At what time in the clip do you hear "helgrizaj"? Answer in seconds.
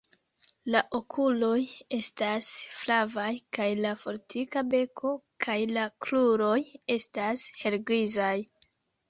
7.63-8.35